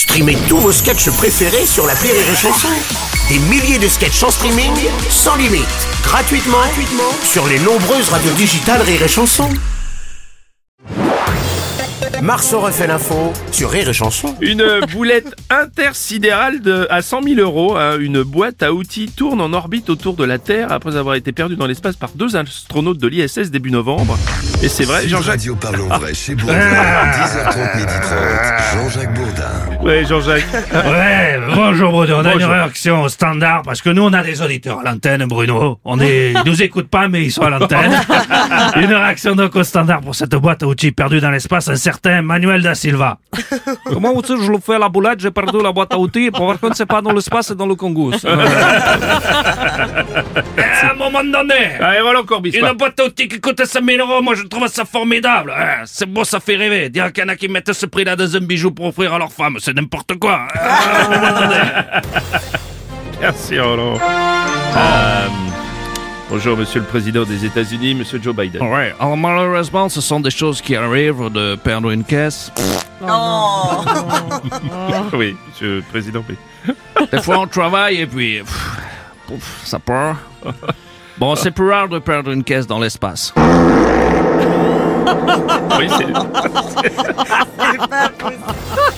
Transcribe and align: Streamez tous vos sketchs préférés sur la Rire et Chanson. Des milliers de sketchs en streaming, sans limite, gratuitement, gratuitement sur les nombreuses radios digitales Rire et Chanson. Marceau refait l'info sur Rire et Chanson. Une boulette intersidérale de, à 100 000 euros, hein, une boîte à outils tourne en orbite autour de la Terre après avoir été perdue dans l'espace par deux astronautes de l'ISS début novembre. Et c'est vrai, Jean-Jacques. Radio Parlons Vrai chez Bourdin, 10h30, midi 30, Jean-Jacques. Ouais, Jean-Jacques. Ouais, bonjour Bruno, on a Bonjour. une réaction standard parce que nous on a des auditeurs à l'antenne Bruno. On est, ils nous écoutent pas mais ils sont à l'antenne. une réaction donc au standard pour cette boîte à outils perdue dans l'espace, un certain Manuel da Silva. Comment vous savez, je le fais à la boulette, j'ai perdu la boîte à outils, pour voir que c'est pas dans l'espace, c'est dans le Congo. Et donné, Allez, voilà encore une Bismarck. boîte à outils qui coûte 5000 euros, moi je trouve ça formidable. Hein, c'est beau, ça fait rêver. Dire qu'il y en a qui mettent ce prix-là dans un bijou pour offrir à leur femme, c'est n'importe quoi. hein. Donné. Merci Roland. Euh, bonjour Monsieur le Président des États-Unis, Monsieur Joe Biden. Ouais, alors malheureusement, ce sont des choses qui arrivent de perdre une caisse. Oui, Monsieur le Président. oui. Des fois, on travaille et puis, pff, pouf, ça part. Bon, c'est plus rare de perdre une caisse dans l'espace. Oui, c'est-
Streamez 0.00 0.38
tous 0.48 0.56
vos 0.56 0.72
sketchs 0.72 1.10
préférés 1.10 1.66
sur 1.66 1.86
la 1.86 1.92
Rire 1.92 2.14
et 2.14 2.34
Chanson. 2.34 2.68
Des 3.28 3.38
milliers 3.38 3.78
de 3.78 3.86
sketchs 3.86 4.22
en 4.22 4.30
streaming, 4.30 4.72
sans 5.10 5.36
limite, 5.36 5.66
gratuitement, 6.02 6.56
gratuitement 6.56 7.12
sur 7.22 7.46
les 7.46 7.58
nombreuses 7.58 8.08
radios 8.08 8.32
digitales 8.32 8.80
Rire 8.80 9.02
et 9.02 9.08
Chanson. 9.08 9.50
Marceau 12.22 12.60
refait 12.60 12.86
l'info 12.86 13.32
sur 13.50 13.70
Rire 13.70 13.88
et 13.88 13.92
Chanson. 13.94 14.34
Une 14.42 14.80
boulette 14.92 15.34
intersidérale 15.48 16.60
de, 16.60 16.86
à 16.90 17.00
100 17.00 17.22
000 17.22 17.40
euros, 17.40 17.76
hein, 17.76 17.96
une 17.98 18.22
boîte 18.22 18.62
à 18.62 18.74
outils 18.74 19.10
tourne 19.10 19.40
en 19.40 19.52
orbite 19.54 19.88
autour 19.88 20.16
de 20.16 20.24
la 20.24 20.38
Terre 20.38 20.70
après 20.70 20.96
avoir 20.96 21.14
été 21.14 21.32
perdue 21.32 21.56
dans 21.56 21.66
l'espace 21.66 21.96
par 21.96 22.10
deux 22.14 22.36
astronautes 22.36 22.98
de 22.98 23.08
l'ISS 23.08 23.50
début 23.50 23.70
novembre. 23.70 24.18
Et 24.62 24.68
c'est 24.68 24.84
vrai, 24.84 25.08
Jean-Jacques. 25.08 25.30
Radio 25.30 25.56
Parlons 25.56 25.88
Vrai 25.88 26.12
chez 26.12 26.34
Bourdin, 26.34 26.54
10h30, 26.58 27.76
midi 27.78 27.92
30, 28.02 28.18
Jean-Jacques. 28.74 29.14
Ouais, 29.90 30.04
Jean-Jacques. 30.04 30.44
Ouais, 30.72 31.40
bonjour 31.52 31.90
Bruno, 31.90 32.14
on 32.14 32.20
a 32.20 32.22
Bonjour. 32.34 32.48
une 32.48 32.54
réaction 32.54 33.08
standard 33.08 33.62
parce 33.62 33.82
que 33.82 33.90
nous 33.90 34.02
on 34.04 34.12
a 34.12 34.22
des 34.22 34.40
auditeurs 34.40 34.78
à 34.78 34.84
l'antenne 34.84 35.24
Bruno. 35.24 35.80
On 35.84 35.98
est, 35.98 36.30
ils 36.32 36.42
nous 36.46 36.62
écoutent 36.62 36.88
pas 36.88 37.08
mais 37.08 37.24
ils 37.24 37.32
sont 37.32 37.42
à 37.42 37.50
l'antenne. 37.50 37.90
une 38.76 38.94
réaction 38.94 39.34
donc 39.34 39.56
au 39.56 39.64
standard 39.64 40.00
pour 40.00 40.14
cette 40.14 40.30
boîte 40.36 40.62
à 40.62 40.66
outils 40.68 40.92
perdue 40.92 41.18
dans 41.20 41.32
l'espace, 41.32 41.66
un 41.68 41.74
certain 41.74 42.22
Manuel 42.22 42.62
da 42.62 42.76
Silva. 42.76 43.18
Comment 43.84 44.14
vous 44.14 44.22
savez, 44.22 44.44
je 44.44 44.52
le 44.52 44.58
fais 44.58 44.76
à 44.76 44.78
la 44.78 44.88
boulette, 44.88 45.18
j'ai 45.18 45.32
perdu 45.32 45.60
la 45.60 45.72
boîte 45.72 45.92
à 45.92 45.98
outils, 45.98 46.30
pour 46.30 46.44
voir 46.44 46.60
que 46.60 46.68
c'est 46.74 46.86
pas 46.86 47.02
dans 47.02 47.12
l'espace, 47.12 47.48
c'est 47.48 47.56
dans 47.56 47.66
le 47.66 47.74
Congo. 47.74 48.12
Et 51.22 51.30
donné, 51.32 51.54
Allez, 51.80 52.00
voilà 52.02 52.20
encore 52.20 52.38
une 52.38 52.44
Bismarck. 52.44 52.76
boîte 52.76 53.00
à 53.00 53.04
outils 53.04 53.28
qui 53.28 53.40
coûte 53.40 53.64
5000 53.64 54.00
euros, 54.00 54.22
moi 54.22 54.34
je 54.34 54.42
trouve 54.44 54.66
ça 54.68 54.84
formidable. 54.84 55.52
Hein, 55.56 55.82
c'est 55.84 56.06
beau, 56.06 56.24
ça 56.24 56.40
fait 56.40 56.56
rêver. 56.56 56.88
Dire 56.88 57.12
qu'il 57.12 57.22
y 57.22 57.26
en 57.26 57.28
a 57.30 57.36
qui 57.36 57.48
mettent 57.48 57.72
ce 57.72 57.86
prix-là 57.86 58.16
dans 58.16 58.36
un 58.36 58.40
bijou 58.40 58.70
pour 58.70 58.86
offrir 58.86 59.12
à 59.14 59.18
leur 59.18 59.32
femme, 59.32 59.56
c'est 59.60 59.74
n'importe 59.74 60.14
quoi. 60.18 60.46
hein. 60.54 61.40
Donné. 61.40 61.60
Merci 63.20 63.58
Roland. 63.60 63.98
Euh, 64.76 65.26
bonjour 66.30 66.56
Monsieur 66.56 66.80
le 66.80 66.86
Président 66.86 67.24
des 67.24 67.44
États-Unis, 67.44 67.94
Monsieur 67.94 68.18
Joe 68.22 68.34
Biden. 68.34 68.62
Ouais, 68.62 68.94
alors 68.98 69.16
malheureusement, 69.16 69.88
ce 69.90 70.00
sont 70.00 70.20
des 70.20 70.30
choses 70.30 70.62
qui 70.62 70.74
arrivent 70.74 71.28
de 71.30 71.54
perdre 71.56 71.90
une 71.90 72.04
caisse. 72.04 72.50
Oui, 75.12 75.36
Monsieur 75.48 75.76
le 75.76 75.82
Président. 75.82 76.24
oui. 76.28 76.36
Des 77.12 77.20
fois, 77.22 77.38
on 77.40 77.46
travaille 77.46 77.96
et 78.02 78.06
puis, 78.06 78.38
pff, 78.38 78.70
pouf, 79.26 79.60
ça 79.64 79.78
part. 79.78 80.16
Bon, 81.20 81.36
c'est 81.36 81.50
plus 81.50 81.70
rare 81.70 81.88
de 81.88 81.98
perdre 81.98 82.30
une 82.32 82.42
caisse 82.42 82.66
dans 82.66 82.78
l'espace. 82.78 83.34
Oui, 85.78 85.88
c'est- 85.98 86.06